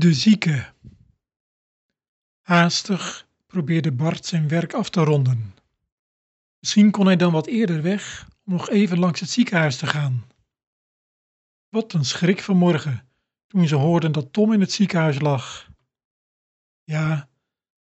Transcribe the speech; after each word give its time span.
De 0.00 0.14
zieke. 0.14 0.72
Haastig 2.40 3.28
probeerde 3.46 3.92
Bart 3.92 4.26
zijn 4.26 4.48
werk 4.48 4.74
af 4.74 4.90
te 4.90 5.00
ronden. 5.00 5.54
Misschien 6.58 6.90
kon 6.90 7.06
hij 7.06 7.16
dan 7.16 7.32
wat 7.32 7.46
eerder 7.46 7.82
weg 7.82 8.28
om 8.44 8.52
nog 8.52 8.68
even 8.70 8.98
langs 8.98 9.20
het 9.20 9.30
ziekenhuis 9.30 9.76
te 9.76 9.86
gaan. 9.86 10.26
Wat 11.68 11.92
een 11.92 12.04
schrik 12.04 12.42
vanmorgen 12.42 13.08
toen 13.46 13.68
ze 13.68 13.74
hoorden 13.74 14.12
dat 14.12 14.32
Tom 14.32 14.52
in 14.52 14.60
het 14.60 14.72
ziekenhuis 14.72 15.20
lag. 15.20 15.70
Ja, 16.84 17.28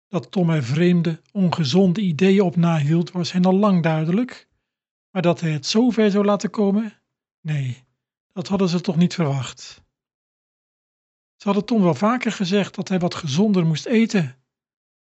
dat 0.09 0.31
Tom 0.31 0.51
er 0.51 0.65
vreemde, 0.65 1.21
ongezonde 1.31 2.01
ideeën 2.01 2.43
op 2.43 2.57
nahield 2.57 3.11
was 3.11 3.33
hen 3.33 3.45
al 3.45 3.57
lang 3.57 3.83
duidelijk, 3.83 4.49
maar 5.11 5.23
dat 5.23 5.41
hij 5.41 5.51
het 5.51 5.67
zo 5.67 5.91
ver 5.91 6.11
zou 6.11 6.25
laten 6.25 6.51
komen, 6.51 6.93
nee, 7.41 7.85
dat 8.33 8.49
hadden 8.49 8.69
ze 8.69 8.81
toch 8.81 8.97
niet 8.97 9.15
verwacht. 9.15 9.83
Ze 11.43 11.49
hadden 11.49 11.67
Tom 11.67 11.83
wel 11.83 11.95
vaker 11.95 12.33
gezegd 12.33 12.75
dat 12.75 12.89
hij 12.89 12.99
wat 12.99 13.15
gezonder 13.15 13.67
moest 13.67 13.87
eten. 13.87 14.37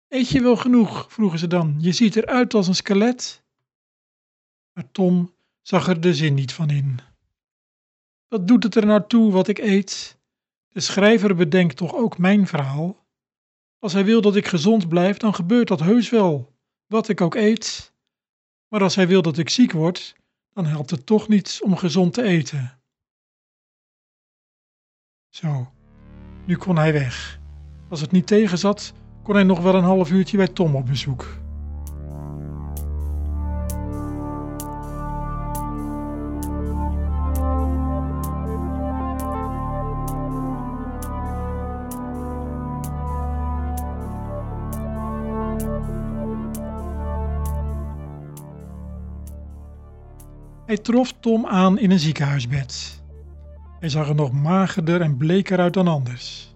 Eet 0.09 0.29
je 0.29 0.43
wel 0.43 0.57
genoeg? 0.57 1.13
vroegen 1.13 1.39
ze 1.39 1.47
dan. 1.47 1.77
Je 1.79 1.93
ziet 1.93 2.17
eruit 2.17 2.55
als 2.55 2.69
een 2.69 2.75
skelet. 2.75 3.45
Maar 4.73 4.91
Tom 4.91 5.35
zag 5.63 5.89
er 5.89 6.01
de 6.01 6.15
zin 6.15 6.35
niet 6.35 6.53
van 6.53 6.71
in. 6.71 6.99
Wat 8.29 8.49
doet 8.49 8.63
het 8.63 8.75
er 8.75 8.87
nou 8.87 9.07
toe 9.07 9.33
wat 9.33 9.49
ik 9.49 9.59
eet? 9.59 10.19
De 10.69 10.81
schrijver 10.81 11.35
bedenkt 11.35 11.77
toch 11.77 11.95
ook 11.95 12.19
mijn 12.19 12.47
verhaal? 12.47 13.07
Als 13.79 13.93
hij 13.93 14.05
wil 14.05 14.21
dat 14.21 14.37
ik 14.37 14.47
gezond 14.47 14.89
blijf, 14.89 15.17
dan 15.17 15.35
gebeurt 15.35 15.69
dat 15.69 15.81
heus 15.81 16.11
wel, 16.11 16.55
wat 16.87 17.09
ik 17.09 17.21
ook 17.21 17.35
eet. 17.35 17.93
Maar 18.69 18.83
als 18.83 18.95
hij 18.95 19.09
wil 19.09 19.23
dat 19.23 19.39
ik 19.39 19.49
ziek 19.49 19.73
word, 19.73 20.17
dan 20.53 20.67
helpt 20.67 20.91
het 20.91 21.07
toch 21.07 21.29
niets 21.29 21.63
om 21.63 21.77
gezond 21.77 22.13
te 22.13 22.23
eten. 22.23 22.81
Zo, 25.29 25.74
nu 26.45 26.57
kon 26.57 26.77
hij 26.77 26.93
weg. 26.93 27.39
Als 27.89 28.01
het 28.01 28.13
niet 28.13 28.27
tegenzat, 28.27 28.93
kon 29.23 29.35
hij 29.35 29.45
nog 29.45 29.61
wel 29.61 29.75
een 29.75 29.85
half 29.85 30.11
uurtje 30.11 30.37
bij 30.37 30.49
Tom 30.49 30.77
op 30.77 30.87
bezoek. 30.87 31.43
Hij 50.67 50.77
trof 50.77 51.15
Tom 51.21 51.47
aan 51.47 51.79
in 51.79 51.91
een 51.91 51.99
ziekenhuisbed. 51.99 53.03
Hij 53.85 53.93
zag 53.93 54.09
er 54.09 54.15
nog 54.15 54.33
magerder 54.33 55.01
en 55.01 55.17
bleker 55.17 55.59
uit 55.59 55.75
dan 55.75 55.89
anders. 55.89 56.55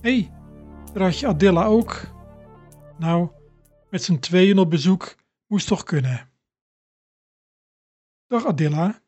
Hé, 0.00 0.18
hey, 0.18 0.32
daar 0.92 1.02
had 1.02 1.18
je 1.18 1.26
Adilla 1.26 1.64
ook. 1.64 2.00
Nou, 2.98 3.30
met 3.90 4.02
z'n 4.02 4.18
tweeën 4.18 4.58
op 4.58 4.70
bezoek 4.70 5.14
moest 5.46 5.66
toch 5.66 5.82
kunnen. 5.82 6.30
Dag 8.26 8.46
Adilla. 8.46 9.02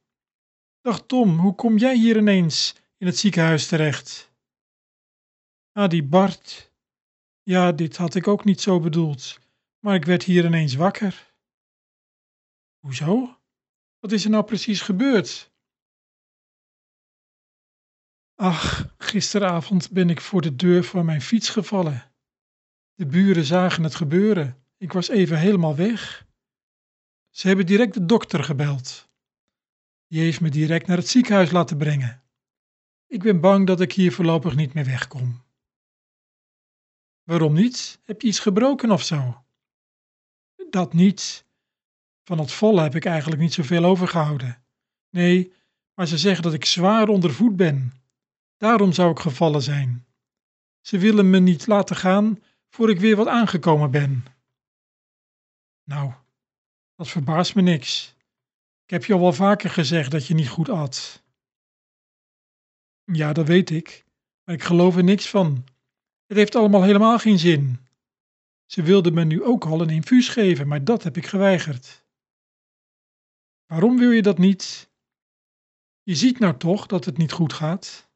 Dag 0.81 1.07
Tom, 1.07 1.39
hoe 1.39 1.55
kom 1.55 1.77
jij 1.77 1.97
hier 1.97 2.17
ineens 2.17 2.77
in 2.97 3.07
het 3.07 3.19
ziekenhuis 3.19 3.67
terecht? 3.67 4.33
Ah, 5.73 5.91
die 5.91 6.05
Bart. 6.05 6.73
Ja, 7.43 7.73
dit 7.73 7.97
had 7.97 8.15
ik 8.15 8.29
ook 8.29 8.45
niet 8.45 8.61
zo 8.61 8.81
bedoeld, 8.81 9.39
maar 9.79 9.95
ik 9.95 10.05
werd 10.05 10.23
hier 10.23 10.45
ineens 10.45 10.75
wakker. 10.75 11.35
Hoezo? 12.79 13.39
Wat 13.99 14.13
is 14.13 14.25
er 14.25 14.31
nou 14.31 14.45
precies 14.45 14.81
gebeurd? 14.81 15.53
Ach, 18.35 18.95
gisteravond 18.99 19.91
ben 19.91 20.11
ik 20.11 20.21
voor 20.21 20.43
de 20.43 20.57
deur 20.57 20.85
van 20.85 21.05
mijn 21.05 21.23
fiets 21.23 21.49
gevallen. 21.49 22.13
De 22.95 23.07
buren 23.07 23.45
zagen 23.45 23.83
het 23.83 23.95
gebeuren. 23.95 24.65
Ik 24.77 24.93
was 24.93 25.09
even 25.09 25.39
helemaal 25.39 25.77
weg. 25.77 26.27
Ze 27.31 27.47
hebben 27.47 27.67
direct 27.67 27.95
de 27.95 28.05
dokter 28.05 28.45
gebeld. 28.45 29.09
Die 30.07 30.21
heeft 30.21 30.41
me 30.41 30.49
direct 30.49 30.87
naar 30.87 30.97
het 30.97 31.09
ziekenhuis 31.09 31.51
laten 31.51 31.77
brengen. 31.77 32.23
Ik 33.07 33.23
ben 33.23 33.41
bang 33.41 33.67
dat 33.67 33.81
ik 33.81 33.93
hier 33.93 34.13
voorlopig 34.13 34.55
niet 34.55 34.75
meer 34.75 34.85
wegkom. 34.85 35.43
Waarom 37.23 37.53
niet? 37.53 38.01
Heb 38.05 38.21
je 38.21 38.29
iets 38.29 38.39
gebroken 38.39 38.91
of 38.91 39.03
zo? 39.03 39.45
Dat 40.71 40.93
niet. 40.93 41.47
Van 42.25 42.39
het 42.39 42.53
vallen 42.53 42.83
heb 42.83 42.95
ik 42.95 43.05
eigenlijk 43.05 43.41
niet 43.41 43.53
zoveel 43.53 43.85
overgehouden. 43.85 44.65
Nee, 45.11 45.53
maar 45.95 46.07
ze 46.07 46.19
zeggen 46.19 46.43
dat 46.43 46.55
ik 46.55 46.65
zwaar 46.65 47.09
onder 47.09 47.33
voet 47.33 47.57
ben. 47.57 48.04
Daarom 48.65 48.93
zou 48.93 49.11
ik 49.11 49.19
gevallen 49.19 49.63
zijn. 49.63 50.07
Ze 50.81 50.99
willen 50.99 51.31
me 51.31 51.39
niet 51.39 51.67
laten 51.67 51.97
gaan 51.97 52.43
voor 52.69 52.91
ik 52.91 53.01
weer 53.01 53.17
wat 53.17 53.27
aangekomen 53.27 53.91
ben. 53.91 54.25
Nou, 55.83 56.13
dat 56.95 57.09
verbaast 57.09 57.55
me 57.55 57.63
niks. 57.63 58.17
Ik 58.85 58.91
heb 58.91 59.05
je 59.05 59.13
al 59.13 59.21
wel 59.21 59.33
vaker 59.33 59.71
gezegd 59.71 60.11
dat 60.11 60.27
je 60.27 60.35
niet 60.35 60.49
goed 60.49 60.69
at. 60.69 61.23
Ja, 63.05 63.33
dat 63.33 63.47
weet 63.47 63.71
ik, 63.71 64.05
maar 64.45 64.55
ik 64.55 64.63
geloof 64.63 64.97
er 64.97 65.05
niks 65.05 65.29
van. 65.29 65.65
Het 66.27 66.37
heeft 66.37 66.55
allemaal 66.55 66.83
helemaal 66.83 67.19
geen 67.19 67.39
zin. 67.39 67.79
Ze 68.67 68.83
wilden 68.83 69.15
me 69.15 69.25
nu 69.25 69.43
ook 69.43 69.65
al 69.65 69.81
een 69.81 69.91
infuus 69.91 70.29
geven, 70.29 70.69
maar 70.69 70.85
dat 70.85 71.03
heb 71.03 71.17
ik 71.17 71.27
geweigerd. 71.27 72.07
Waarom 73.67 73.99
wil 73.99 74.11
je 74.11 74.23
dat 74.23 74.39
niet? 74.39 74.91
Je 76.03 76.15
ziet 76.15 76.39
nou 76.39 76.57
toch 76.57 76.87
dat 76.87 77.05
het 77.05 77.17
niet 77.17 77.33
goed 77.33 77.53
gaat? 77.53 78.13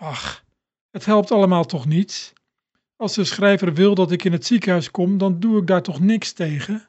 Ach, 0.00 0.44
het 0.90 1.04
helpt 1.04 1.30
allemaal 1.30 1.64
toch 1.64 1.86
niet? 1.86 2.32
Als 2.96 3.14
de 3.14 3.24
schrijver 3.24 3.74
wil 3.74 3.94
dat 3.94 4.10
ik 4.10 4.24
in 4.24 4.32
het 4.32 4.46
ziekenhuis 4.46 4.90
kom, 4.90 5.18
dan 5.18 5.40
doe 5.40 5.60
ik 5.60 5.66
daar 5.66 5.82
toch 5.82 6.00
niks 6.00 6.32
tegen? 6.32 6.88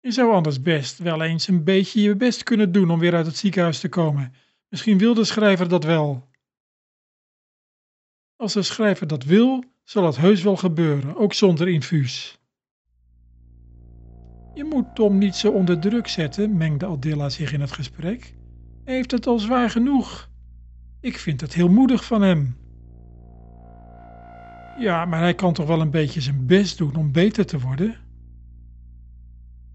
Je 0.00 0.10
zou 0.10 0.32
anders 0.32 0.62
best 0.62 0.98
wel 0.98 1.22
eens 1.22 1.48
een 1.48 1.64
beetje 1.64 2.00
je 2.00 2.16
best 2.16 2.42
kunnen 2.42 2.72
doen 2.72 2.90
om 2.90 2.98
weer 2.98 3.14
uit 3.14 3.26
het 3.26 3.36
ziekenhuis 3.36 3.80
te 3.80 3.88
komen. 3.88 4.34
Misschien 4.68 4.98
wil 4.98 5.14
de 5.14 5.24
schrijver 5.24 5.68
dat 5.68 5.84
wel. 5.84 6.28
Als 8.36 8.52
de 8.52 8.62
schrijver 8.62 9.06
dat 9.06 9.24
wil, 9.24 9.64
zal 9.82 10.06
het 10.06 10.16
heus 10.16 10.42
wel 10.42 10.56
gebeuren, 10.56 11.16
ook 11.16 11.32
zonder 11.32 11.68
infuus. 11.68 12.38
Je 14.54 14.64
moet 14.64 14.94
Tom 14.94 15.18
niet 15.18 15.34
zo 15.34 15.50
onder 15.50 15.80
druk 15.80 16.08
zetten, 16.08 16.56
mengde 16.56 16.86
Adilla 16.86 17.28
zich 17.28 17.52
in 17.52 17.60
het 17.60 17.72
gesprek. 17.72 18.34
Hij 18.84 18.94
heeft 18.94 19.10
het 19.10 19.26
al 19.26 19.38
zwaar 19.38 19.70
genoeg. 19.70 20.29
Ik 21.00 21.18
vind 21.18 21.40
het 21.40 21.54
heel 21.54 21.68
moedig 21.68 22.04
van 22.04 22.22
hem. 22.22 22.56
Ja, 24.78 25.04
maar 25.04 25.20
hij 25.20 25.34
kan 25.34 25.52
toch 25.52 25.66
wel 25.66 25.80
een 25.80 25.90
beetje 25.90 26.20
zijn 26.20 26.46
best 26.46 26.78
doen 26.78 26.96
om 26.96 27.12
beter 27.12 27.46
te 27.46 27.60
worden? 27.60 27.96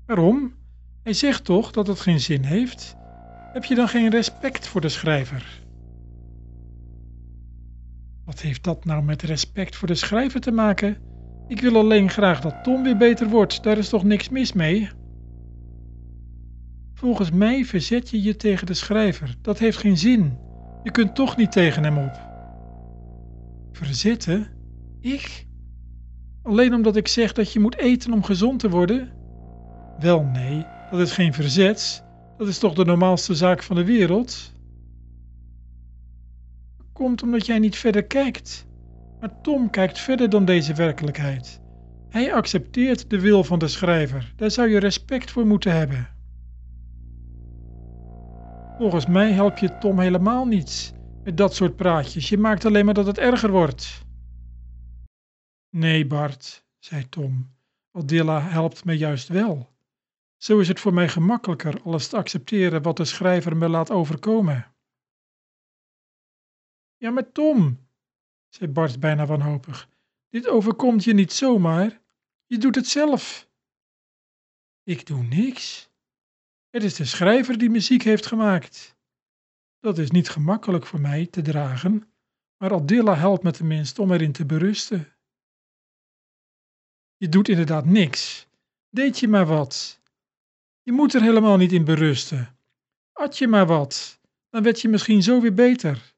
Waarom? 0.05 0.53
Hij 1.03 1.13
zegt 1.13 1.43
toch 1.43 1.71
dat 1.71 1.87
het 1.87 1.99
geen 1.99 2.19
zin 2.19 2.43
heeft? 2.43 2.95
Heb 3.53 3.63
je 3.63 3.75
dan 3.75 3.87
geen 3.87 4.09
respect 4.09 4.67
voor 4.67 4.81
de 4.81 4.89
schrijver? 4.89 5.63
Wat 8.25 8.41
heeft 8.41 8.63
dat 8.63 8.85
nou 8.85 9.03
met 9.03 9.21
respect 9.21 9.75
voor 9.75 9.87
de 9.87 9.95
schrijver 9.95 10.39
te 10.39 10.51
maken? 10.51 10.97
Ik 11.47 11.61
wil 11.61 11.75
alleen 11.75 12.09
graag 12.09 12.41
dat 12.41 12.63
Tom 12.63 12.83
weer 12.83 12.97
beter 12.97 13.29
wordt, 13.29 13.63
daar 13.63 13.77
is 13.77 13.89
toch 13.89 14.03
niks 14.03 14.29
mis 14.29 14.53
mee? 14.53 14.89
Volgens 16.93 17.31
mij 17.31 17.65
verzet 17.65 18.09
je 18.09 18.21
je 18.21 18.35
tegen 18.35 18.65
de 18.65 18.73
schrijver, 18.73 19.35
dat 19.41 19.59
heeft 19.59 19.77
geen 19.77 19.97
zin. 19.97 20.44
Je 20.85 20.91
kunt 20.91 21.15
toch 21.15 21.37
niet 21.37 21.51
tegen 21.51 21.83
hem 21.83 21.97
op. 21.97 22.19
Verzetten? 23.71 24.47
Ik? 24.99 25.47
Alleen 26.43 26.73
omdat 26.73 26.95
ik 26.95 27.07
zeg 27.07 27.33
dat 27.33 27.53
je 27.53 27.59
moet 27.59 27.77
eten 27.77 28.13
om 28.13 28.23
gezond 28.23 28.59
te 28.59 28.69
worden? 28.69 29.11
Wel 29.99 30.23
nee, 30.23 30.65
dat 30.91 30.99
is 30.99 31.11
geen 31.11 31.33
verzet. 31.33 32.03
Dat 32.37 32.47
is 32.47 32.59
toch 32.59 32.73
de 32.73 32.85
normaalste 32.85 33.35
zaak 33.35 33.63
van 33.63 33.75
de 33.75 33.83
wereld? 33.85 34.53
Komt 36.93 37.23
omdat 37.23 37.45
jij 37.45 37.59
niet 37.59 37.75
verder 37.75 38.03
kijkt. 38.03 38.67
Maar 39.19 39.41
Tom 39.41 39.69
kijkt 39.69 39.99
verder 39.99 40.29
dan 40.29 40.45
deze 40.45 40.73
werkelijkheid. 40.73 41.61
Hij 42.09 42.33
accepteert 42.33 43.09
de 43.09 43.19
wil 43.19 43.43
van 43.43 43.59
de 43.59 43.67
schrijver. 43.67 44.33
Daar 44.35 44.51
zou 44.51 44.69
je 44.69 44.79
respect 44.79 45.31
voor 45.31 45.45
moeten 45.45 45.71
hebben. 45.71 46.14
Volgens 48.77 49.05
mij 49.05 49.31
help 49.31 49.57
je 49.57 49.77
Tom 49.77 49.99
helemaal 49.99 50.45
niets 50.45 50.93
met 51.23 51.37
dat 51.37 51.55
soort 51.55 51.75
praatjes. 51.75 52.29
Je 52.29 52.37
maakt 52.37 52.65
alleen 52.65 52.85
maar 52.85 52.93
dat 52.93 53.05
het 53.05 53.17
erger 53.17 53.51
wordt. 53.51 54.05
Nee, 55.69 56.07
Bart, 56.07 56.65
zei 56.79 57.09
Tom. 57.09 57.53
Adilla 57.91 58.41
helpt 58.41 58.85
me 58.85 58.97
juist 58.97 59.27
wel. 59.27 59.73
Zo 60.37 60.59
is 60.59 60.67
het 60.67 60.79
voor 60.79 60.93
mij 60.93 61.09
gemakkelijker 61.09 61.81
alles 61.83 62.07
te 62.07 62.17
accepteren 62.17 62.81
wat 62.81 62.97
de 62.97 63.05
schrijver 63.05 63.57
me 63.57 63.69
laat 63.69 63.91
overkomen. 63.91 64.73
Ja, 66.97 67.11
maar 67.11 67.31
Tom, 67.31 67.79
zei 68.49 68.71
Bart 68.71 68.99
bijna 68.99 69.25
wanhopig, 69.25 69.89
dit 70.29 70.47
overkomt 70.47 71.03
je 71.03 71.13
niet 71.13 71.33
zomaar. 71.33 72.01
Je 72.45 72.57
doet 72.57 72.75
het 72.75 72.87
zelf. 72.87 73.49
Ik 74.83 75.05
doe 75.05 75.23
niks. 75.23 75.93
Het 76.75 76.83
is 76.83 76.95
de 76.95 77.05
schrijver 77.05 77.57
die 77.57 77.69
muziek 77.69 78.03
heeft 78.03 78.25
gemaakt. 78.25 78.95
Dat 79.79 79.97
is 79.97 80.11
niet 80.11 80.29
gemakkelijk 80.29 80.85
voor 80.85 81.01
mij 81.01 81.25
te 81.25 81.41
dragen. 81.41 82.13
maar 82.57 82.73
Adilla 82.73 83.15
helpt 83.15 83.43
me 83.43 83.51
tenminste 83.51 84.01
om 84.01 84.11
erin 84.11 84.31
te 84.31 84.45
berusten. 84.45 85.15
Je 87.17 87.29
doet 87.29 87.49
inderdaad 87.49 87.85
niks. 87.85 88.47
Deed 88.89 89.19
je 89.19 89.27
maar 89.27 89.45
wat. 89.45 90.01
Je 90.81 90.91
moet 90.91 91.13
er 91.13 91.21
helemaal 91.21 91.57
niet 91.57 91.71
in 91.71 91.85
berusten. 91.85 92.57
At 93.11 93.37
je 93.37 93.47
maar 93.47 93.67
wat, 93.67 94.19
dan 94.49 94.63
werd 94.63 94.81
je 94.81 94.87
misschien 94.87 95.23
zo 95.23 95.41
weer 95.41 95.53
beter. 95.53 96.15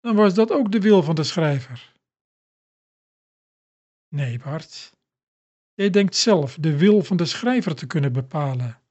Dan 0.00 0.16
was 0.16 0.34
dat 0.34 0.50
ook 0.50 0.72
de 0.72 0.80
wil 0.80 1.02
van 1.02 1.14
de 1.14 1.24
schrijver. 1.24 1.92
Nee, 4.08 4.38
Bart. 4.38 4.92
Jij 5.74 5.90
denkt 5.90 6.16
zelf 6.16 6.56
de 6.60 6.76
wil 6.76 7.02
van 7.02 7.16
de 7.16 7.26
schrijver 7.26 7.74
te 7.74 7.86
kunnen 7.86 8.12
bepalen, 8.12 8.81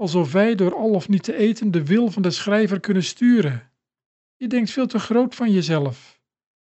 alsof 0.00 0.32
wij 0.32 0.54
door 0.54 0.74
al 0.74 0.90
of 0.90 1.08
niet 1.08 1.22
te 1.22 1.36
eten 1.36 1.70
de 1.70 1.84
wil 1.84 2.10
van 2.10 2.22
de 2.22 2.30
schrijver 2.30 2.80
kunnen 2.80 3.02
sturen. 3.02 3.72
Je 4.36 4.46
denkt 4.46 4.70
veel 4.70 4.86
te 4.86 4.98
groot 4.98 5.34
van 5.34 5.52
jezelf. 5.52 6.20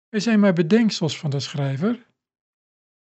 Wij 0.08 0.20
zijn 0.20 0.40
maar 0.40 0.52
bedenksels 0.52 1.18
van 1.18 1.30
de 1.30 1.40
schrijver. 1.40 2.06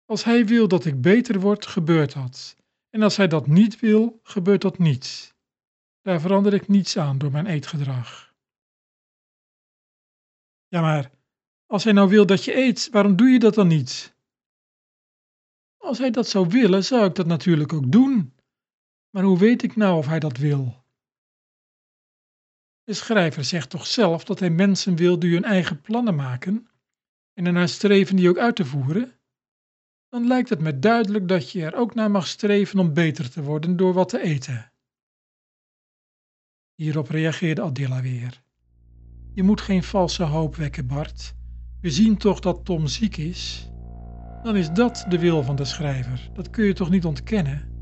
Als 0.04 0.24
hij 0.24 0.46
wil 0.46 0.68
dat 0.68 0.84
ik 0.84 1.00
beter 1.00 1.40
word, 1.40 1.66
gebeurt 1.66 2.12
dat. 2.12 2.56
En 2.90 3.02
als 3.02 3.16
hij 3.16 3.28
dat 3.28 3.46
niet 3.46 3.80
wil, 3.80 4.20
gebeurt 4.22 4.62
dat 4.62 4.78
niet. 4.78 5.34
Daar 6.02 6.20
verander 6.20 6.54
ik 6.54 6.68
niets 6.68 6.98
aan 6.98 7.18
door 7.18 7.30
mijn 7.30 7.46
eetgedrag. 7.46 8.34
Ja, 10.68 10.80
maar 10.80 11.10
als 11.66 11.84
hij 11.84 11.92
nou 11.92 12.08
wil 12.08 12.26
dat 12.26 12.44
je 12.44 12.56
eet, 12.56 12.88
waarom 12.90 13.16
doe 13.16 13.28
je 13.28 13.38
dat 13.38 13.54
dan 13.54 13.68
niet? 13.68 14.16
Als 15.76 15.98
hij 15.98 16.10
dat 16.10 16.28
zou 16.28 16.48
willen, 16.48 16.84
zou 16.84 17.06
ik 17.06 17.14
dat 17.14 17.26
natuurlijk 17.26 17.72
ook 17.72 17.92
doen. 17.92 18.35
Maar 19.16 19.24
hoe 19.24 19.38
weet 19.38 19.62
ik 19.62 19.76
nou 19.76 19.96
of 19.96 20.06
hij 20.06 20.18
dat 20.18 20.36
wil? 20.36 20.84
De 22.84 22.92
schrijver 22.92 23.44
zegt 23.44 23.70
toch 23.70 23.86
zelf 23.86 24.24
dat 24.24 24.40
hij 24.40 24.50
mensen 24.50 24.96
wil 24.96 25.18
die 25.18 25.32
hun 25.32 25.44
eigen 25.44 25.80
plannen 25.80 26.14
maken 26.14 26.68
en 27.32 27.46
ernaar 27.46 27.68
streven 27.68 28.16
die 28.16 28.28
ook 28.28 28.38
uit 28.38 28.56
te 28.56 28.64
voeren? 28.64 29.12
Dan 30.08 30.26
lijkt 30.26 30.48
het 30.48 30.60
me 30.60 30.78
duidelijk 30.78 31.28
dat 31.28 31.50
je 31.50 31.64
er 31.64 31.74
ook 31.74 31.94
naar 31.94 32.10
mag 32.10 32.26
streven 32.26 32.78
om 32.78 32.94
beter 32.94 33.30
te 33.30 33.42
worden 33.42 33.76
door 33.76 33.92
wat 33.92 34.08
te 34.08 34.22
eten. 34.22 34.72
Hierop 36.74 37.08
reageerde 37.08 37.62
Adilla 37.62 38.02
weer. 38.02 38.42
Je 39.34 39.42
moet 39.42 39.60
geen 39.60 39.82
valse 39.82 40.22
hoop 40.22 40.56
wekken, 40.56 40.86
Bart. 40.86 41.34
We 41.80 41.90
zien 41.90 42.16
toch 42.16 42.40
dat 42.40 42.64
Tom 42.64 42.86
ziek 42.86 43.16
is? 43.16 43.70
Dan 44.42 44.56
is 44.56 44.70
dat 44.70 45.06
de 45.08 45.18
wil 45.18 45.42
van 45.42 45.56
de 45.56 45.64
schrijver. 45.64 46.30
Dat 46.34 46.50
kun 46.50 46.64
je 46.64 46.72
toch 46.72 46.90
niet 46.90 47.04
ontkennen? 47.04 47.75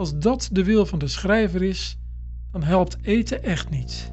Als 0.00 0.18
dat 0.18 0.48
de 0.52 0.64
wil 0.64 0.86
van 0.86 0.98
de 0.98 1.08
schrijver 1.08 1.62
is, 1.62 1.98
dan 2.52 2.62
helpt 2.62 2.96
eten 3.02 3.42
echt 3.42 3.70
niet. 3.70 4.12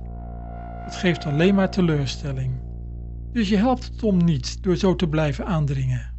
Het 0.83 0.95
geeft 0.95 1.25
alleen 1.25 1.55
maar 1.55 1.71
teleurstelling. 1.71 2.59
Dus 3.31 3.49
je 3.49 3.57
helpt 3.57 3.97
Tom 3.97 4.23
niet 4.23 4.63
door 4.63 4.75
zo 4.75 4.95
te 4.95 5.07
blijven 5.07 5.45
aandringen. 5.45 6.16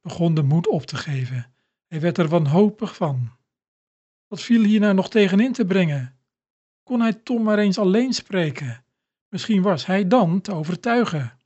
Begon 0.00 0.34
de 0.34 0.42
moed 0.42 0.66
op 0.66 0.82
te 0.86 0.96
geven. 0.96 1.54
Hij 1.86 2.00
werd 2.00 2.18
er 2.18 2.28
wanhopig 2.28 2.96
van. 2.96 3.30
Wat 4.26 4.40
viel 4.42 4.62
hier 4.62 4.80
nou 4.80 4.94
nog 4.94 5.10
tegenin 5.10 5.52
te 5.52 5.64
brengen? 5.64 6.18
Kon 6.82 7.00
hij 7.00 7.12
Tom 7.12 7.42
maar 7.42 7.58
eens 7.58 7.78
alleen 7.78 8.12
spreken? 8.12 8.84
Misschien 9.28 9.62
was 9.62 9.86
hij 9.86 10.08
dan 10.08 10.40
te 10.40 10.54
overtuigen. 10.54 11.38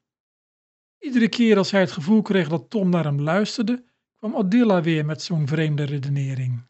Iedere 0.99 1.29
keer 1.29 1.57
als 1.57 1.71
hij 1.71 1.81
het 1.81 1.93
gevoel 1.93 2.23
kreeg 2.23 2.49
dat 2.49 2.71
Tom 2.71 2.89
naar 2.89 3.05
hem 3.05 3.21
luisterde, 3.21 3.85
kwam 4.17 4.37
Adilla 4.37 4.83
weer 4.83 5.05
met 5.05 5.23
zo'n 5.23 5.47
vreemde 5.47 5.85
redenering. 5.85 6.63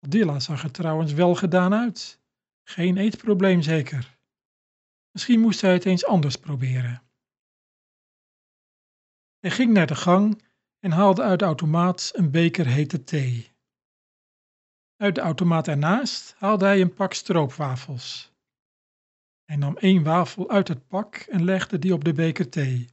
Adilla 0.00 0.40
zag 0.40 0.62
er 0.62 0.70
trouwens 0.70 1.12
wel 1.12 1.34
gedaan 1.34 1.74
uit. 1.74 2.20
Geen 2.62 2.96
eetprobleem 2.96 3.62
zeker. 3.62 4.18
Misschien 5.10 5.40
moest 5.40 5.60
hij 5.60 5.72
het 5.72 5.84
eens 5.84 6.06
anders 6.06 6.36
proberen. 6.36 7.02
Hij 9.46 9.54
ging 9.54 9.72
naar 9.72 9.86
de 9.86 9.94
gang 9.94 10.42
en 10.78 10.90
haalde 10.90 11.22
uit 11.22 11.38
de 11.38 11.44
automaat 11.44 12.10
een 12.14 12.30
beker 12.30 12.66
hete 12.66 13.04
thee. 13.04 13.52
Uit 14.96 15.14
de 15.14 15.20
automaat 15.20 15.68
ernaast 15.68 16.34
haalde 16.38 16.64
hij 16.64 16.80
een 16.80 16.94
pak 16.94 17.12
stroopwafels. 17.12 18.32
Hij 19.44 19.56
nam 19.56 19.76
één 19.76 20.02
wafel 20.02 20.50
uit 20.50 20.68
het 20.68 20.86
pak 20.86 21.14
en 21.16 21.44
legde 21.44 21.78
die 21.78 21.92
op 21.92 22.04
de 22.04 22.12
beker 22.12 22.48
thee. 22.48 22.88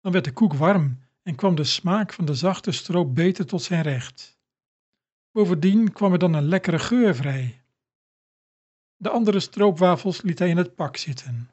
Dan 0.00 0.12
werd 0.12 0.24
de 0.24 0.32
koek 0.32 0.54
warm 0.54 0.98
en 1.22 1.34
kwam 1.34 1.54
de 1.54 1.64
smaak 1.64 2.12
van 2.12 2.24
de 2.24 2.34
zachte 2.34 2.72
stroop 2.72 3.14
beter 3.14 3.46
tot 3.46 3.62
zijn 3.62 3.82
recht. 3.82 4.38
Bovendien 5.30 5.92
kwam 5.92 6.12
er 6.12 6.18
dan 6.18 6.32
een 6.32 6.48
lekkere 6.48 6.78
geur 6.78 7.14
vrij. 7.14 7.62
De 8.96 9.10
andere 9.10 9.40
stroopwafels 9.40 10.22
liet 10.22 10.38
hij 10.38 10.48
in 10.48 10.56
het 10.56 10.74
pak 10.74 10.96
zitten. 10.96 11.50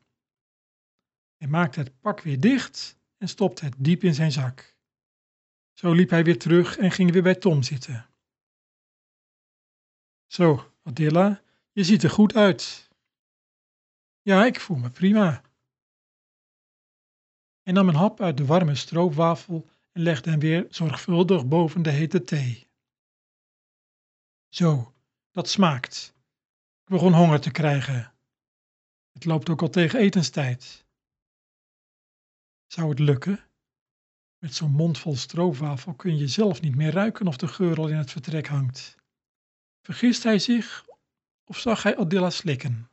Hij 1.38 1.48
maakte 1.48 1.80
het 1.80 2.00
pak 2.00 2.22
weer 2.22 2.40
dicht 2.40 3.04
en 3.18 3.28
stopte 3.28 3.66
het 3.66 3.76
diep 3.78 4.04
in 4.04 4.14
zijn 4.14 4.32
zak. 4.32 4.76
Zo 5.74 5.92
liep 5.92 6.10
hij 6.10 6.24
weer 6.24 6.40
terug 6.40 6.78
en 6.78 6.92
ging 6.92 7.12
weer 7.12 7.24
bij 7.24 7.36
Tom 7.36 7.64
zitten. 7.64 8.10
Zo, 10.28 10.72
Adilla, 10.84 11.42
je 11.72 11.84
ziet 11.84 12.04
er 12.04 12.10
goed 12.10 12.36
uit. 12.36 12.90
Ja, 14.22 14.46
ik 14.46 14.60
voel 14.60 14.78
me 14.78 14.90
prima. 14.90 15.42
Hij 17.62 17.74
nam 17.74 17.88
een 17.88 17.96
hap 17.96 18.22
uit 18.22 18.38
de 18.38 18.46
warme 18.46 18.76
stroopwafel 18.76 19.70
en 19.92 20.02
legde 20.02 20.30
hem 20.30 20.40
weer 20.40 20.68
zorgvuldig 20.70 21.48
boven 21.48 21.82
de 21.82 21.90
hete 21.90 22.22
thee. 22.22 22.68
Zo, 24.50 24.94
dat 25.32 25.50
smaakt. 25.50 26.14
Ik 26.84 26.90
begon 26.90 27.14
honger 27.14 27.42
te 27.42 27.52
krijgen. 27.52 28.14
Het 29.12 29.26
loopt 29.26 29.50
ook 29.50 29.62
al 29.62 29.70
tegen 29.70 30.00
etenstijd. 30.00 30.85
Zou 32.68 32.90
het 32.90 33.00
lukken? 33.00 33.40
Met 34.38 34.56
zo'n 34.56 34.72
mond 34.72 34.98
vol 34.98 35.16
stroopwafel 35.16 35.94
kun 35.94 36.18
je 36.18 36.28
zelf 36.28 36.62
niet 36.62 36.76
meer 36.76 36.92
ruiken 36.92 37.28
of 37.28 37.38
de 37.38 37.48
geur 37.48 37.78
al 37.78 37.88
in 37.88 37.96
het 37.96 38.12
vertrek 38.12 38.48
hangt. 38.48 38.96
Vergist 39.82 40.24
hij 40.24 40.40
zich 40.40 40.86
of 41.44 41.58
zag 41.58 41.84
hij 41.84 41.98
Adilla 41.98 42.30
slikken? 42.30 42.90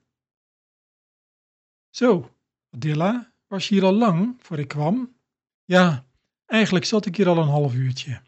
Zo, 1.90 2.36
Adilla, 2.70 3.32
was 3.46 3.68
je 3.68 3.74
hier 3.74 3.84
al 3.84 3.92
lang 3.92 4.36
voor 4.38 4.58
ik 4.58 4.68
kwam? 4.68 5.16
Ja, 5.64 6.06
eigenlijk 6.46 6.84
zat 6.84 7.06
ik 7.06 7.16
hier 7.16 7.28
al 7.28 7.38
een 7.38 7.48
half 7.48 7.74
uurtje. 7.74 8.22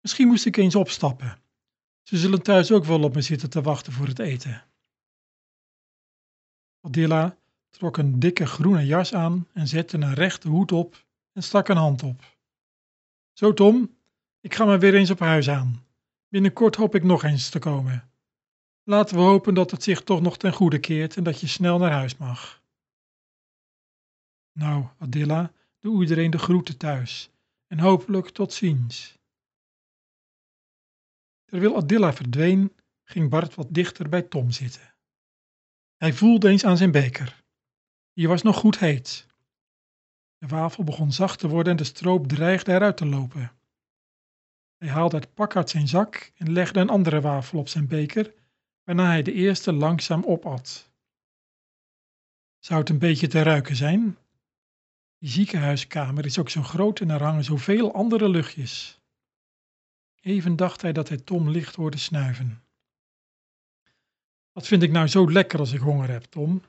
Misschien 0.00 0.26
moest 0.26 0.46
ik 0.46 0.56
eens 0.56 0.74
opstappen. 0.74 1.38
Ze 2.02 2.16
zullen 2.16 2.42
thuis 2.42 2.72
ook 2.72 2.84
wel 2.84 3.02
op 3.02 3.14
me 3.14 3.20
zitten 3.20 3.50
te 3.50 3.62
wachten 3.62 3.92
voor 3.92 4.06
het 4.06 4.18
eten. 4.18 4.64
Adilla 6.80 7.38
trok 7.74 7.96
een 7.96 8.18
dikke 8.18 8.46
groene 8.46 8.86
jas 8.86 9.14
aan 9.14 9.48
en 9.52 9.68
zette 9.68 9.96
een 9.96 10.14
rechte 10.14 10.48
hoed 10.48 10.72
op 10.72 11.04
en 11.32 11.42
stak 11.42 11.68
een 11.68 11.76
hand 11.76 12.02
op. 12.02 12.36
Zo, 13.32 13.52
Tom, 13.52 13.96
ik 14.40 14.54
ga 14.54 14.64
maar 14.64 14.78
weer 14.78 14.94
eens 14.94 15.10
op 15.10 15.18
huis 15.18 15.48
aan. 15.48 15.86
Binnenkort 16.28 16.76
hoop 16.76 16.94
ik 16.94 17.02
nog 17.02 17.22
eens 17.22 17.48
te 17.48 17.58
komen. 17.58 18.10
Laten 18.82 19.16
we 19.16 19.22
hopen 19.22 19.54
dat 19.54 19.70
het 19.70 19.82
zich 19.82 20.02
toch 20.02 20.20
nog 20.20 20.36
ten 20.36 20.52
goede 20.52 20.78
keert 20.78 21.16
en 21.16 21.24
dat 21.24 21.40
je 21.40 21.46
snel 21.46 21.78
naar 21.78 21.92
huis 21.92 22.16
mag. 22.16 22.62
Nou, 24.52 24.86
Adilla, 24.98 25.52
doe 25.78 26.02
iedereen 26.02 26.30
de 26.30 26.38
groeten 26.38 26.76
thuis 26.76 27.30
en 27.66 27.78
hopelijk 27.78 28.28
tot 28.28 28.52
ziens. 28.52 29.18
Terwijl 31.44 31.76
Adilla 31.76 32.12
verdween, 32.12 32.72
ging 33.04 33.30
Bart 33.30 33.54
wat 33.54 33.74
dichter 33.74 34.08
bij 34.08 34.22
Tom 34.22 34.50
zitten. 34.50 34.94
Hij 35.96 36.12
voelde 36.12 36.48
eens 36.48 36.64
aan 36.64 36.76
zijn 36.76 36.90
beker. 36.90 37.43
Die 38.14 38.28
was 38.28 38.42
nog 38.42 38.56
goed 38.56 38.78
heet. 38.78 39.26
De 40.38 40.46
wafel 40.46 40.84
begon 40.84 41.12
zacht 41.12 41.38
te 41.38 41.48
worden 41.48 41.72
en 41.72 41.78
de 41.78 41.84
stroop 41.84 42.28
dreigde 42.28 42.72
eruit 42.72 42.96
te 42.96 43.06
lopen. 43.06 43.52
Hij 44.76 44.88
haalde 44.88 45.16
het 45.16 45.34
pak 45.34 45.56
uit 45.56 45.70
zijn 45.70 45.88
zak 45.88 46.32
en 46.36 46.52
legde 46.52 46.80
een 46.80 46.88
andere 46.88 47.20
wafel 47.20 47.58
op 47.58 47.68
zijn 47.68 47.86
beker, 47.86 48.34
waarna 48.84 49.06
hij 49.06 49.22
de 49.22 49.32
eerste 49.32 49.72
langzaam 49.72 50.24
opat. 50.24 50.90
Zou 52.58 52.80
het 52.80 52.88
een 52.88 52.98
beetje 52.98 53.26
te 53.26 53.42
ruiken 53.42 53.76
zijn? 53.76 54.18
Die 55.18 55.28
ziekenhuiskamer 55.28 56.24
is 56.24 56.38
ook 56.38 56.50
zo 56.50 56.62
groot 56.62 57.00
en 57.00 57.10
er 57.10 57.22
hangen 57.22 57.44
zoveel 57.44 57.94
andere 57.94 58.28
luchtjes. 58.28 59.00
Even 60.20 60.56
dacht 60.56 60.82
hij 60.82 60.92
dat 60.92 61.08
hij 61.08 61.18
Tom 61.18 61.50
licht 61.50 61.74
hoorde 61.74 61.98
snuiven. 61.98 62.62
Wat 64.52 64.66
vind 64.66 64.82
ik 64.82 64.90
nou 64.90 65.06
zo 65.06 65.30
lekker 65.30 65.58
als 65.58 65.72
ik 65.72 65.80
honger 65.80 66.10
heb, 66.10 66.22
Tom? 66.24 66.62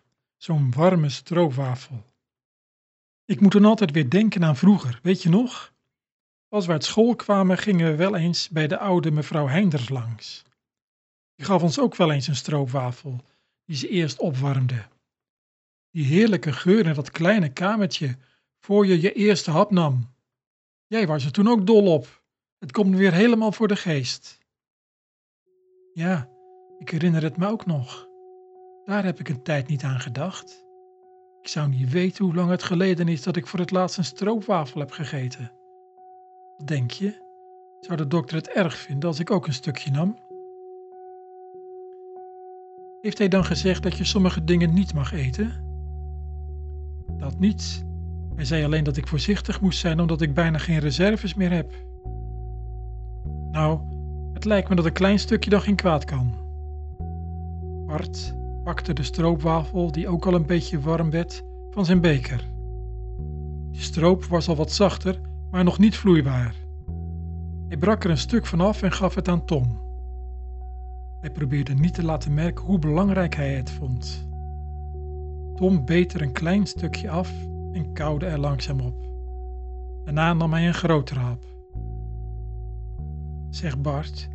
Zo'n 0.45 0.71
warme 0.71 1.09
stroopwafel. 1.09 2.03
Ik 3.25 3.41
moet 3.41 3.51
dan 3.51 3.65
altijd 3.65 3.91
weer 3.91 4.09
denken 4.09 4.43
aan 4.43 4.55
vroeger, 4.55 4.99
weet 5.03 5.23
je 5.23 5.29
nog? 5.29 5.73
Als 6.47 6.65
we 6.65 6.71
uit 6.71 6.83
school 6.83 7.15
kwamen, 7.15 7.57
gingen 7.57 7.91
we 7.91 7.95
wel 7.95 8.15
eens 8.15 8.49
bij 8.49 8.67
de 8.67 8.77
oude 8.77 9.11
mevrouw 9.11 9.47
Heinders 9.47 9.89
langs. 9.89 10.43
Die 11.35 11.45
gaf 11.45 11.63
ons 11.63 11.79
ook 11.79 11.95
wel 11.95 12.11
eens 12.11 12.27
een 12.27 12.35
stroopwafel, 12.35 13.23
die 13.63 13.75
ze 13.75 13.89
eerst 13.89 14.19
opwarmde. 14.19 14.85
Die 15.91 16.05
heerlijke 16.05 16.53
geur 16.53 16.85
in 16.85 16.93
dat 16.93 17.11
kleine 17.11 17.49
kamertje 17.49 18.17
voor 18.59 18.85
je 18.85 19.01
je 19.01 19.13
eerste 19.13 19.51
hap 19.51 19.71
nam. 19.71 20.13
Jij 20.87 21.07
was 21.07 21.25
er 21.25 21.31
toen 21.31 21.47
ook 21.47 21.65
dol 21.65 21.93
op. 21.93 22.23
Het 22.57 22.71
komt 22.71 22.95
weer 22.95 23.13
helemaal 23.13 23.51
voor 23.51 23.67
de 23.67 23.75
geest. 23.75 24.39
Ja, 25.93 26.29
ik 26.79 26.89
herinner 26.89 27.23
het 27.23 27.37
me 27.37 27.47
ook 27.47 27.65
nog. 27.65 28.13
Daar 28.85 29.03
heb 29.03 29.19
ik 29.19 29.29
een 29.29 29.41
tijd 29.41 29.67
niet 29.67 29.83
aan 29.83 29.99
gedacht. 29.99 30.65
Ik 31.41 31.47
zou 31.47 31.69
niet 31.69 31.91
weten 31.91 32.25
hoe 32.25 32.35
lang 32.35 32.49
het 32.49 32.63
geleden 32.63 33.07
is 33.07 33.23
dat 33.23 33.35
ik 33.35 33.47
voor 33.47 33.59
het 33.59 33.71
laatst 33.71 33.97
een 33.97 34.03
stroopwafel 34.03 34.79
heb 34.79 34.91
gegeten. 34.91 35.51
Wat 36.57 36.67
denk 36.67 36.91
je? 36.91 37.23
Zou 37.79 37.97
de 37.97 38.07
dokter 38.07 38.37
het 38.37 38.49
erg 38.49 38.77
vinden 38.77 39.09
als 39.09 39.19
ik 39.19 39.31
ook 39.31 39.47
een 39.47 39.53
stukje 39.53 39.91
nam? 39.91 40.17
Heeft 43.01 43.17
hij 43.17 43.27
dan 43.27 43.45
gezegd 43.45 43.83
dat 43.83 43.97
je 43.97 44.03
sommige 44.03 44.43
dingen 44.43 44.73
niet 44.73 44.93
mag 44.93 45.13
eten? 45.13 45.63
Dat 47.17 47.39
niet. 47.39 47.85
Hij 48.35 48.45
zei 48.45 48.63
alleen 48.63 48.83
dat 48.83 48.97
ik 48.97 49.07
voorzichtig 49.07 49.61
moest 49.61 49.79
zijn 49.79 49.99
omdat 49.99 50.21
ik 50.21 50.33
bijna 50.33 50.57
geen 50.57 50.79
reserves 50.79 51.33
meer 51.33 51.51
heb. 51.51 51.73
Nou, 53.51 53.79
het 54.33 54.45
lijkt 54.45 54.69
me 54.69 54.75
dat 54.75 54.85
een 54.85 54.93
klein 54.93 55.19
stukje 55.19 55.49
dan 55.49 55.61
geen 55.61 55.75
kwaad 55.75 56.05
kan. 56.05 56.33
Bart 57.85 58.35
pakte 58.65 58.93
de 58.93 59.03
stroopwafel, 59.03 59.91
die 59.91 60.07
ook 60.07 60.25
al 60.25 60.33
een 60.33 60.45
beetje 60.45 60.79
warm 60.79 61.09
werd, 61.09 61.43
van 61.69 61.85
zijn 61.85 62.01
beker. 62.01 62.49
De 63.71 63.79
stroop 63.79 64.25
was 64.25 64.47
al 64.47 64.55
wat 64.55 64.71
zachter, 64.71 65.19
maar 65.51 65.63
nog 65.63 65.79
niet 65.79 65.97
vloeibaar. 65.97 66.55
Hij 67.67 67.77
brak 67.77 68.03
er 68.03 68.09
een 68.09 68.17
stuk 68.17 68.45
van 68.45 68.61
af 68.61 68.81
en 68.81 68.91
gaf 68.91 69.15
het 69.15 69.27
aan 69.27 69.45
Tom. 69.45 69.79
Hij 71.21 71.29
probeerde 71.31 71.73
niet 71.73 71.93
te 71.93 72.03
laten 72.03 72.33
merken 72.33 72.65
hoe 72.65 72.79
belangrijk 72.79 73.35
hij 73.35 73.53
het 73.53 73.71
vond. 73.71 74.27
Tom 75.55 75.85
beet 75.85 76.13
er 76.13 76.21
een 76.21 76.31
klein 76.31 76.65
stukje 76.65 77.09
af 77.09 77.31
en 77.71 77.93
kauwde 77.93 78.25
er 78.25 78.39
langzaam 78.39 78.79
op. 78.79 78.95
Daarna 80.03 80.33
nam 80.33 80.53
hij 80.53 80.67
een 80.67 80.73
grotere 80.73 81.19
hap. 81.19 81.43
Zeg 83.49 83.81
Bart, 83.81 84.29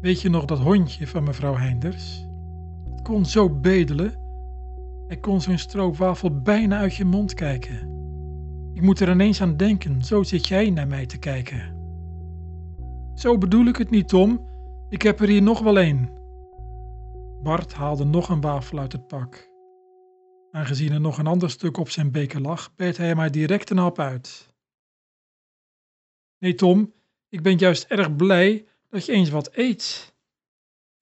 weet 0.00 0.20
je 0.20 0.28
nog 0.28 0.44
dat 0.44 0.58
hondje 0.58 1.06
van 1.06 1.24
mevrouw 1.24 1.56
Heinders? 1.56 2.26
Kon 3.04 3.26
zo 3.26 3.50
bedelen. 3.50 4.12
Hij 5.06 5.16
kon 5.16 5.40
zo'n 5.40 5.58
stroopwafel 5.58 6.42
bijna 6.42 6.78
uit 6.78 6.94
je 6.94 7.04
mond 7.04 7.34
kijken. 7.34 7.92
Ik 8.72 8.82
moet 8.82 9.00
er 9.00 9.10
ineens 9.10 9.40
aan 9.40 9.56
denken, 9.56 10.02
zo 10.02 10.22
zit 10.22 10.48
jij 10.48 10.70
naar 10.70 10.86
mij 10.86 11.06
te 11.06 11.18
kijken. 11.18 11.76
Zo 13.14 13.38
bedoel 13.38 13.66
ik 13.66 13.76
het 13.76 13.90
niet, 13.90 14.08
Tom. 14.08 14.48
Ik 14.88 15.02
heb 15.02 15.20
er 15.20 15.28
hier 15.28 15.42
nog 15.42 15.60
wel 15.60 15.78
een. 15.78 16.08
Bart 17.42 17.72
haalde 17.72 18.04
nog 18.04 18.28
een 18.28 18.40
wafel 18.40 18.78
uit 18.78 18.92
het 18.92 19.06
pak. 19.06 19.50
Aangezien 20.50 20.92
er 20.92 21.00
nog 21.00 21.18
een 21.18 21.26
ander 21.26 21.50
stuk 21.50 21.76
op 21.76 21.88
zijn 21.88 22.10
beker 22.10 22.40
lag, 22.40 22.74
beet 22.74 22.96
hij 22.96 23.14
maar 23.14 23.30
direct 23.30 23.70
een 23.70 23.76
hap 23.76 23.98
uit. 23.98 24.54
Nee, 26.38 26.54
Tom, 26.54 26.92
ik 27.28 27.42
ben 27.42 27.56
juist 27.56 27.84
erg 27.84 28.16
blij 28.16 28.66
dat 28.88 29.04
je 29.04 29.12
eens 29.12 29.30
wat 29.30 29.50
eet. 29.52 30.13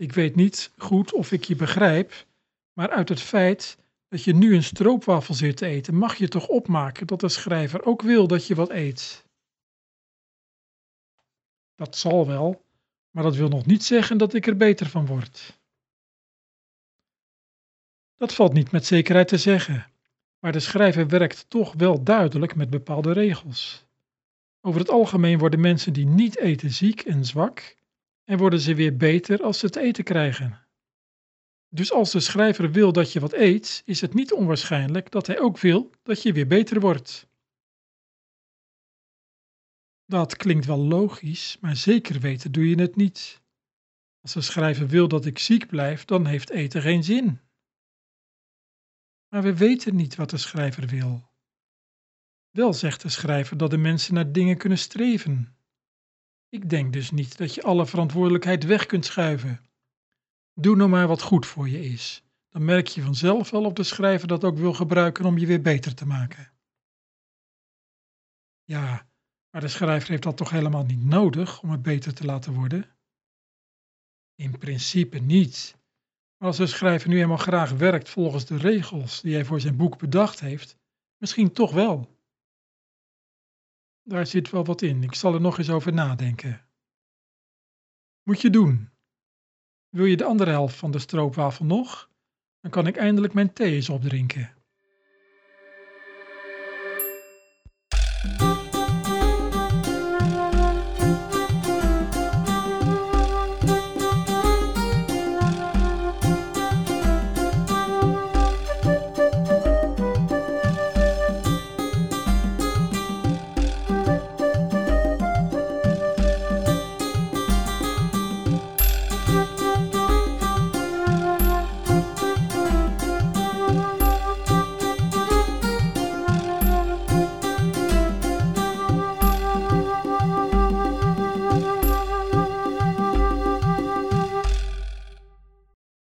Ik 0.02 0.12
weet 0.12 0.34
niet 0.34 0.72
goed 0.76 1.12
of 1.12 1.32
ik 1.32 1.44
je 1.44 1.56
begrijp, 1.56 2.26
maar 2.72 2.90
uit 2.90 3.08
het 3.08 3.20
feit 3.20 3.78
dat 4.08 4.24
je 4.24 4.34
nu 4.34 4.54
een 4.54 4.62
stroopwafel 4.62 5.34
zit 5.34 5.56
te 5.56 5.66
eten, 5.66 5.94
mag 5.94 6.16
je 6.16 6.28
toch 6.28 6.48
opmaken 6.48 7.06
dat 7.06 7.20
de 7.20 7.28
schrijver 7.28 7.84
ook 7.84 8.02
wil 8.02 8.26
dat 8.26 8.46
je 8.46 8.54
wat 8.54 8.70
eet. 8.70 9.24
Dat 11.74 11.96
zal 11.96 12.26
wel, 12.26 12.64
maar 13.10 13.22
dat 13.22 13.36
wil 13.36 13.48
nog 13.48 13.66
niet 13.66 13.84
zeggen 13.84 14.18
dat 14.18 14.34
ik 14.34 14.46
er 14.46 14.56
beter 14.56 14.86
van 14.86 15.06
word. 15.06 15.60
Dat 18.16 18.34
valt 18.34 18.52
niet 18.52 18.70
met 18.70 18.86
zekerheid 18.86 19.28
te 19.28 19.38
zeggen, 19.38 19.86
maar 20.38 20.52
de 20.52 20.60
schrijver 20.60 21.08
werkt 21.08 21.44
toch 21.48 21.72
wel 21.72 22.02
duidelijk 22.02 22.54
met 22.54 22.70
bepaalde 22.70 23.12
regels. 23.12 23.84
Over 24.60 24.80
het 24.80 24.90
algemeen 24.90 25.38
worden 25.38 25.60
mensen 25.60 25.92
die 25.92 26.06
niet 26.06 26.38
eten 26.38 26.70
ziek 26.70 27.00
en 27.00 27.24
zwak 27.24 27.80
en 28.32 28.38
worden 28.38 28.60
ze 28.60 28.74
weer 28.74 28.96
beter 28.96 29.42
als 29.42 29.58
ze 29.58 29.66
het 29.66 29.76
eten 29.76 30.04
krijgen. 30.04 30.66
Dus 31.68 31.92
als 31.92 32.10
de 32.10 32.20
schrijver 32.20 32.70
wil 32.70 32.92
dat 32.92 33.12
je 33.12 33.20
wat 33.20 33.32
eet, 33.32 33.82
is 33.84 34.00
het 34.00 34.14
niet 34.14 34.32
onwaarschijnlijk 34.32 35.10
dat 35.10 35.26
hij 35.26 35.40
ook 35.40 35.58
wil 35.58 35.90
dat 36.02 36.22
je 36.22 36.32
weer 36.32 36.46
beter 36.46 36.80
wordt. 36.80 37.28
Dat 40.06 40.36
klinkt 40.36 40.66
wel 40.66 40.78
logisch, 40.78 41.56
maar 41.60 41.76
zeker 41.76 42.20
weten 42.20 42.52
doe 42.52 42.68
je 42.68 42.80
het 42.80 42.96
niet. 42.96 43.42
Als 44.20 44.32
de 44.32 44.40
schrijver 44.40 44.88
wil 44.88 45.08
dat 45.08 45.26
ik 45.26 45.38
ziek 45.38 45.66
blijf, 45.66 46.04
dan 46.04 46.26
heeft 46.26 46.50
eten 46.50 46.82
geen 46.82 47.04
zin. 47.04 47.40
Maar 49.28 49.42
we 49.42 49.56
weten 49.56 49.96
niet 49.96 50.14
wat 50.14 50.30
de 50.30 50.38
schrijver 50.38 50.86
wil. 50.86 51.30
Wel 52.50 52.72
zegt 52.72 53.02
de 53.02 53.08
schrijver 53.08 53.56
dat 53.56 53.70
de 53.70 53.78
mensen 53.78 54.14
naar 54.14 54.32
dingen 54.32 54.56
kunnen 54.56 54.78
streven. 54.78 55.56
Ik 56.52 56.70
denk 56.70 56.92
dus 56.92 57.10
niet 57.10 57.36
dat 57.36 57.54
je 57.54 57.62
alle 57.62 57.86
verantwoordelijkheid 57.86 58.64
weg 58.64 58.86
kunt 58.86 59.04
schuiven. 59.04 59.60
Doe 60.54 60.76
nou 60.76 60.88
maar 60.88 61.08
wat 61.08 61.22
goed 61.22 61.46
voor 61.46 61.68
je 61.68 61.84
is. 61.84 62.22
Dan 62.48 62.64
merk 62.64 62.86
je 62.86 63.02
vanzelf 63.02 63.50
wel 63.50 63.64
of 63.64 63.72
de 63.72 63.82
schrijver 63.82 64.28
dat 64.28 64.44
ook 64.44 64.56
wil 64.56 64.72
gebruiken 64.72 65.24
om 65.24 65.38
je 65.38 65.46
weer 65.46 65.60
beter 65.62 65.94
te 65.94 66.06
maken. 66.06 66.52
Ja, 68.64 69.08
maar 69.50 69.60
de 69.60 69.68
schrijver 69.68 70.08
heeft 70.08 70.22
dat 70.22 70.36
toch 70.36 70.50
helemaal 70.50 70.84
niet 70.84 71.04
nodig 71.04 71.62
om 71.62 71.70
het 71.70 71.82
beter 71.82 72.14
te 72.14 72.24
laten 72.24 72.52
worden? 72.52 72.96
In 74.34 74.58
principe 74.58 75.18
niet. 75.18 75.76
Maar 76.36 76.48
als 76.48 76.56
de 76.56 76.66
schrijver 76.66 77.08
nu 77.08 77.20
eenmaal 77.20 77.36
graag 77.36 77.70
werkt 77.70 78.08
volgens 78.08 78.44
de 78.46 78.56
regels 78.56 79.20
die 79.20 79.34
hij 79.34 79.44
voor 79.44 79.60
zijn 79.60 79.76
boek 79.76 79.98
bedacht 79.98 80.40
heeft, 80.40 80.76
misschien 81.16 81.52
toch 81.52 81.72
wel. 81.72 82.11
Daar 84.02 84.26
zit 84.26 84.50
wel 84.50 84.64
wat 84.64 84.82
in. 84.82 85.02
Ik 85.02 85.14
zal 85.14 85.34
er 85.34 85.40
nog 85.40 85.58
eens 85.58 85.70
over 85.70 85.92
nadenken. 85.92 86.66
Moet 88.22 88.40
je 88.40 88.50
doen. 88.50 88.90
Wil 89.88 90.04
je 90.04 90.16
de 90.16 90.24
andere 90.24 90.50
helft 90.50 90.76
van 90.76 90.90
de 90.90 90.98
stroopwafel 90.98 91.64
nog? 91.64 92.10
Dan 92.60 92.70
kan 92.70 92.86
ik 92.86 92.96
eindelijk 92.96 93.34
mijn 93.34 93.52
thee 93.52 93.74
eens 93.74 93.88
opdrinken. 93.88 94.61